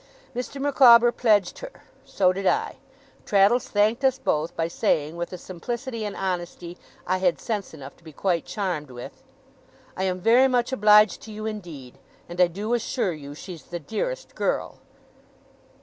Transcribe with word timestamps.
Mr. 0.35 0.59
Micawber 0.59 1.11
pledged 1.11 1.59
her. 1.59 1.71
So 2.05 2.33
did 2.33 2.47
I. 2.47 2.77
Traddles 3.23 3.67
thanked 3.67 4.03
us 4.03 4.17
both, 4.17 4.55
by 4.55 4.67
saying, 4.67 5.15
with 5.15 5.31
a 5.31 5.37
simplicity 5.37 6.05
and 6.05 6.15
honesty 6.15 6.75
I 7.05 7.19
had 7.19 7.39
sense 7.39 7.71
enough 7.71 7.95
to 7.97 8.03
be 8.03 8.11
quite 8.11 8.43
charmed 8.43 8.89
with, 8.89 9.21
'I 9.95 10.03
am 10.05 10.19
very 10.19 10.47
much 10.47 10.71
obliged 10.71 11.21
to 11.21 11.31
you 11.31 11.45
indeed. 11.45 11.99
And 12.27 12.41
I 12.41 12.47
do 12.47 12.73
assure 12.73 13.13
you, 13.13 13.35
she's 13.35 13.61
the 13.61 13.77
dearest 13.77 14.33
girl! 14.33 14.79